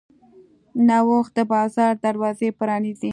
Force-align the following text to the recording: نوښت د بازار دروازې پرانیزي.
نوښت 0.87 1.31
د 1.37 1.39
بازار 1.53 1.93
دروازې 2.05 2.49
پرانیزي. 2.59 3.09